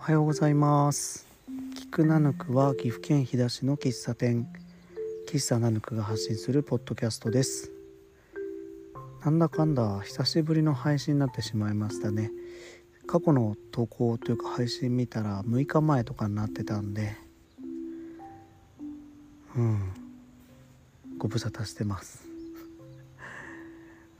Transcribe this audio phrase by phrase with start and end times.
[0.00, 1.26] おはようございます。
[1.76, 4.48] 菊ナヌクは岐阜県飛騨市の喫茶店。
[5.28, 7.70] 喫茶ナヌクが発信するポッドキャストです。
[9.22, 12.30] なんだかんだ久しぶりの配信になってしまいましたね。
[13.06, 17.18] 過去の投稿というか配信見たら6日前とかになってたんで。
[19.54, 19.92] うん。
[21.18, 22.29] ご無沙汰してます。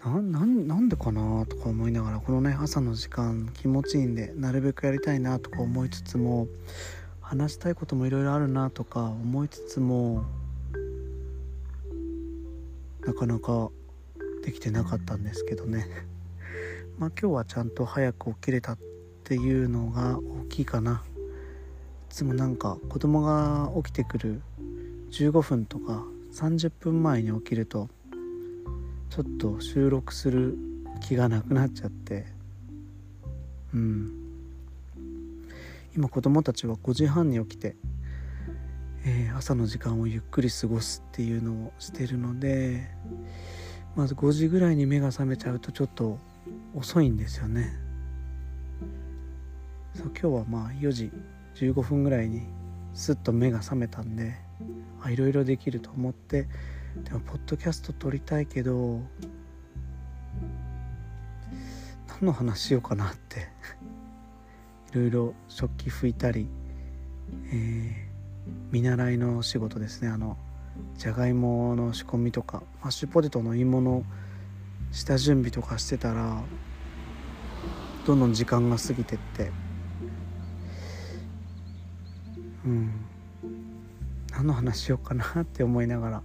[0.09, 6.49] ななんでかなとか思いながらこのね朝の時間気持ちいいんでなるべくやりたいなとか思いつつも
[7.21, 10.25] 話したいこともいろいろあるなとか思いつつも
[13.05, 13.69] なかなか
[14.43, 15.87] できてなかったんですけどね。
[16.99, 18.79] まあ今日はちゃんと早く起きれたっ
[19.25, 21.03] ていうのが大きいかな。
[22.11, 24.41] いつもなんか子供が起きてくる
[25.11, 27.89] 15分とか30分前に起きると
[29.11, 30.57] ちょっと収録する
[31.01, 32.27] 気がなくなっちゃって。
[33.75, 34.13] うん。
[35.97, 37.75] 今子供たちは5時半に起きて、
[39.05, 42.89] えー、朝の時間をゆっくり過ごすっていうのをしてるので
[43.97, 46.19] まず5時ぐらいに目が覚めちゃうとちょっと
[46.77, 47.73] 遅いんですよね。
[49.95, 51.11] そう今日はまあ4時
[51.57, 52.43] 15分ぐらいに
[52.95, 54.37] すっと目が覚めたんで
[55.03, 56.47] あいろいろできると思って
[56.97, 59.01] でもポッドキャスト撮りたいけど
[62.09, 63.49] 何の話しようかなって。
[64.93, 66.49] いろいろ食器拭いたり、
[67.53, 70.09] えー、見習いの仕事ですね。
[70.09, 70.37] あの
[70.97, 74.05] じゃがいもの仕込みとかマッシュポテトの芋の
[74.91, 76.43] 下準備とかしてたら
[78.05, 79.53] どんどん時間が過ぎてって。
[82.65, 82.91] うん。
[84.33, 86.23] 何の話しようかなって思いながら。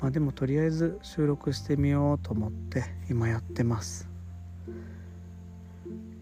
[0.00, 4.08] まあでもとりあえず収録してみようと思って今やってます。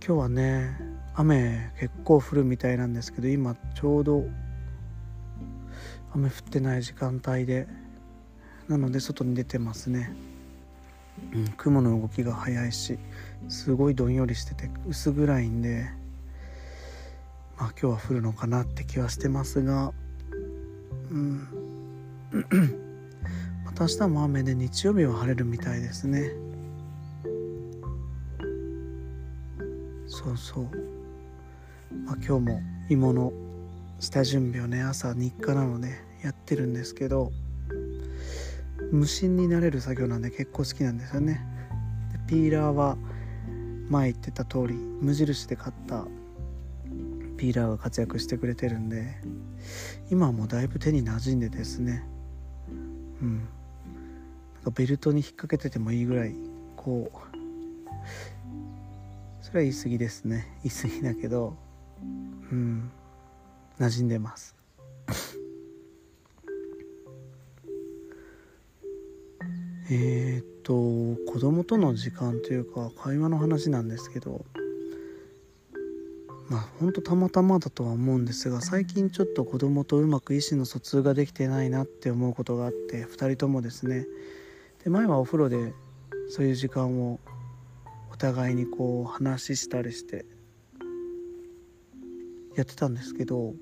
[0.06, 0.78] 今日はね
[1.14, 4.24] 雨結構降るみたいなんですけど今ちょうど
[6.12, 7.66] 雨降ってない時間帯で
[8.68, 10.14] なので外に出てますね、
[11.32, 12.98] うん、雲の動きが速いし
[13.48, 15.86] すごいどんよりしてて薄暗いんで
[17.56, 19.92] まあ今日は降るのかなって気はしてますが
[21.10, 22.83] うん。
[23.80, 26.30] 明日も雨で日曜日は晴れるみたいですね。
[30.06, 30.64] そうそう、
[32.06, 33.32] まあ、今日も芋の
[33.98, 35.88] 下準備をね朝日課なので
[36.22, 37.32] やってるんですけど
[38.92, 41.44] 無心になれる作業なんで結構好きなんですよね。
[42.12, 42.96] でピーラーは
[43.88, 46.06] 前言ってた通り無印で買った
[47.36, 49.16] ピーラーが活躍してくれてるんで
[50.10, 52.04] 今はもうだいぶ手に馴染んでですね。
[53.20, 53.48] うん。
[54.70, 56.34] ベルトに引っ掛けててもいいぐらい
[56.76, 57.18] こう
[59.42, 60.46] それは言い過ぎですね。
[60.64, 61.56] 言い過ぎだけど
[62.50, 62.90] うん。
[63.78, 64.54] 馴染んでます。
[69.90, 74.46] えっと子供との時間というか会話の話なんですけど
[76.48, 84.06] まあほんとたまたまだとは思うんですが最近ちょっと子供とうまく意思の疎通ができてないなって思うことがあって2人ともですね
[84.84, 85.72] で前はお風呂で
[86.28, 87.18] そういう時間を
[88.12, 90.26] お互いにこう話したりして
[92.54, 93.54] やってたんですけど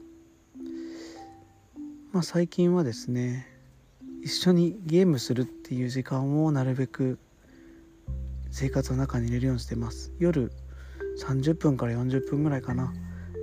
[2.12, 3.47] まあ最近はですね
[4.25, 7.21] 一緒にゲームするっていう時間をなるべく
[8.50, 10.12] 生活の中に入れるようにしてます。
[10.19, 10.53] 夜
[11.21, 12.93] 30分から40分ぐらいかな。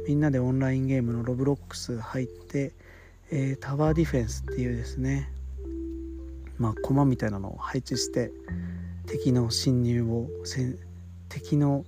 [0.08, 2.74] みんなでオンラインゲームのロブロックス入って、
[3.32, 5.32] えー、タワーディフェンスっていうですね
[6.60, 8.32] まあ、駒みたいなのを配置して
[9.08, 10.28] 敵の侵入を
[11.30, 11.86] 敵の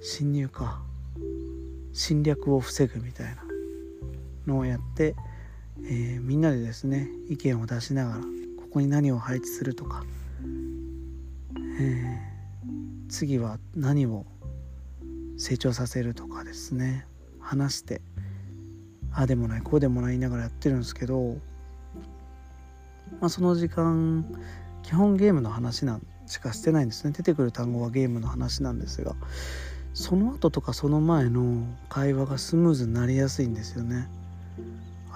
[0.00, 0.82] 侵入か。
[1.94, 3.44] 侵略を防ぐみたいな
[4.46, 5.14] のをやって、
[5.84, 8.24] えー、みんなでですね意見を出しながらこ
[8.68, 10.02] こに何を配置するとか、
[11.80, 14.26] えー、次は何を
[15.38, 17.06] 成長させるとかですね。
[17.40, 18.00] 話して
[19.12, 21.36] ああでもないこうでもない言いながらやってるんですけど
[23.20, 24.24] まあ、その時間
[24.82, 27.12] 基本ゲームの話なんしかしてないんですね。
[27.12, 29.14] 出てくる単語はゲームの話なんですが
[29.92, 34.08] その後とかその前の会話がスムーズになりやすいんですよね。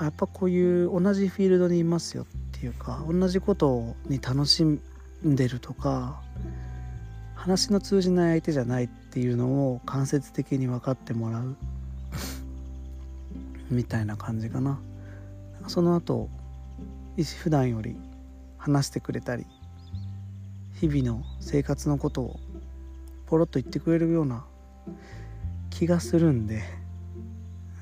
[0.01, 4.81] やっぱこういう同じフィールドにいますよっていうか同じことに楽しん
[5.25, 6.23] でるとか
[7.35, 11.57] 話の通じない相手じゃないっていうのを間接的に分かってもらう
[13.71, 14.79] みたいな感じかな。
[15.67, 16.29] その後
[17.25, 17.97] 普段より
[18.59, 19.45] 話してくれたり
[20.75, 22.41] 日々の生活のことを
[23.27, 24.45] ポロッと言ってくれるような
[25.71, 26.63] 気がするんで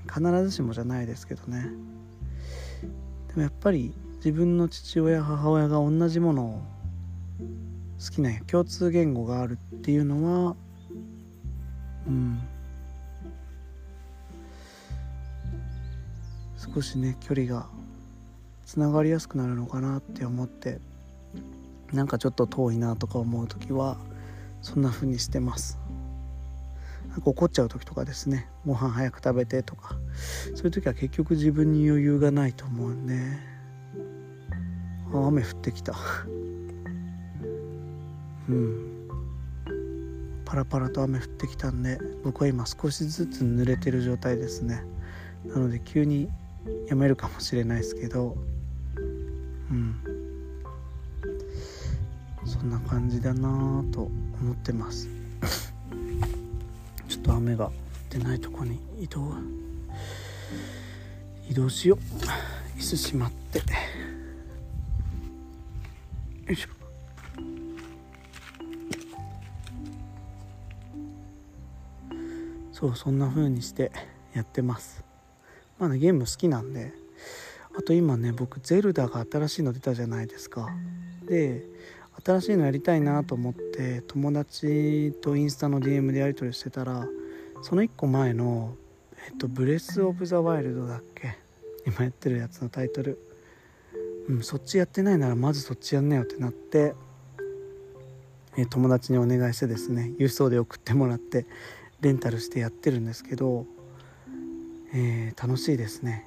[0.07, 1.71] 必ずしもじゃないですけどね。
[3.29, 6.63] でもやっぱり自分の父親母親が同じものを
[8.03, 10.57] 好きな共通言語があるっていうのは
[12.07, 12.41] うん。
[16.75, 17.69] 少しね距離が
[18.67, 20.81] つながりやすくなるのかなって思って
[21.93, 23.97] なんかちょっと遠いなとか思う時は
[24.61, 25.79] そんな風にしてます。
[27.09, 28.49] なんか怒っちゃう時とかですね。
[28.67, 29.97] ご飯早く食べてとか。
[30.57, 33.15] そういう時は結局自分に余裕がないと思うんで。
[35.15, 35.95] あ雨降ってきた。
[38.49, 39.09] うん。
[40.45, 44.83] パラパラと雨降ってきたんで僕は今少しずつ濡れてる状態ですね。
[45.45, 46.29] なので急に
[46.89, 48.37] やめるかもしれないですけど
[52.67, 54.11] んな感じだなと
[54.41, 55.09] 思ってます。
[57.09, 57.73] ちょっと雨が降っ
[58.11, 59.35] てないとこに移動
[61.49, 61.99] 移動しよう。
[62.77, 63.59] 椅子しまって。
[63.59, 63.65] よ
[66.49, 66.69] いしょ。
[72.73, 73.93] そうそんな風にして
[74.35, 75.05] やってます。
[75.79, 76.93] まあねゲーム好きなんで
[77.79, 80.69] あと今ね僕ゼルダが新しいの出たじゃないですか。
[81.27, 81.65] で
[82.25, 87.07] 新しいのやりたいなと思って友達とインスタの DM でやり取りしてたら
[87.63, 88.75] その1個前の
[89.29, 91.37] 「えっと、ブレス・オブ・ザ・ワイルド」だっけ？
[91.87, 93.19] 今やってるやつのタイトル。
[94.29, 96.95] うんそっちやってないならまずそっちやんなよってなって
[98.57, 101.47] え友達にお願いしてですね郵送で送ってもらって
[102.01, 103.67] レンタルしてやってるんですけど、
[104.93, 106.27] えー、楽しいですね。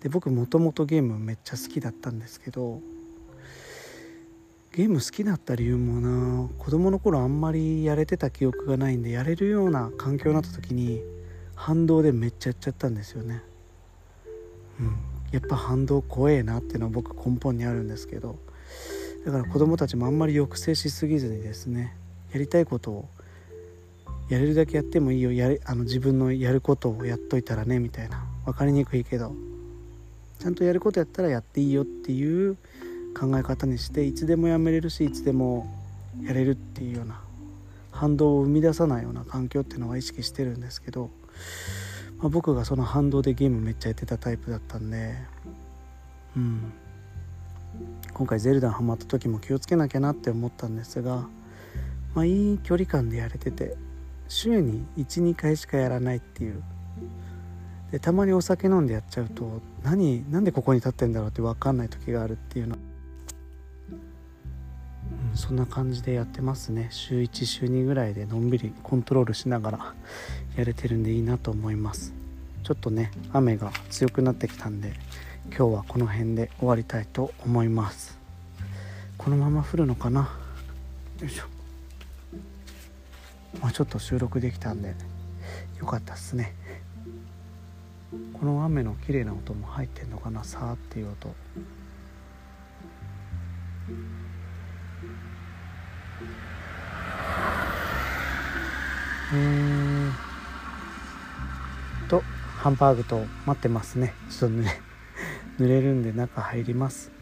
[0.00, 2.80] で僕もともとゲームめっちゃ好きだったんですけど
[4.72, 6.48] ゲーム好きだった理由もな。
[6.58, 11.02] 子供の頃あんまりやれてた記憶がないんでやれるような環境になった時に
[11.56, 13.42] 反動でめっちゃやっちゃったんですよね。
[14.78, 14.96] うん。
[15.32, 18.38] やっぱ反動怖えなっていうのは僕根本にあるんですけど。
[19.26, 21.94] だから子供たちもあんまり抑制しすぎずにですね
[22.32, 23.08] やりたいことを
[24.30, 25.32] やれるだけやってもいいよ。
[25.32, 28.24] やれあの自分のやることをやっといたらねみたいな。
[28.44, 29.34] 分かりにくいけど。
[30.38, 32.56] ちゃんとやることやったらやっていいよっていう
[33.18, 35.66] 考え方にしていつでもやめれるしいつでも
[36.22, 37.20] やれるっていうような
[37.90, 41.10] 反動を生み出さないような環境っていうのは意識してるんですけど、
[42.18, 45.14] まあ、僕がその反動でゲームめっちゃやってたタイプだったんで
[46.36, 46.72] うん。
[48.12, 51.28] 今回ゼルダハマった時も気をつけなきゃなって思ったんですが
[52.14, 53.76] まあいい距離感でやれてて
[54.28, 56.62] 週に12回しかやらないっていう。
[57.90, 62.80] でたまにお酒飲んでやっちゃうと何なんでここに立ってんだろうって分かんない時があるっていうの、うん、
[65.40, 66.88] そんな感じでやってますね。
[66.90, 69.94] 週1週2ぐらいでのんびりコントロールしながら
[70.54, 72.12] やれてるんでいいなと思います。
[72.62, 74.92] ちょっとね雨が強くなってきたんで
[75.46, 78.18] 今日はこの辺で終わりたいと思います。
[79.18, 80.30] このまま降るのかな？
[81.20, 81.44] よいしょ。
[83.60, 84.94] まあちょっと収録できたんで
[85.78, 86.54] よかったっすね。
[88.34, 90.44] この雨の綺麗な音も入ってんのかな？
[90.44, 91.34] さーっていう音。
[99.32, 100.12] うん
[102.08, 102.22] と
[102.58, 104.14] ハンバーグと待ってますね。
[104.28, 104.80] ちょっとね
[105.58, 107.12] 濡れるんで中入ります。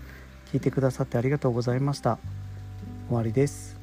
[0.53, 2.19] 聞いてくださってありがとうございました。
[3.09, 3.78] 終わりです。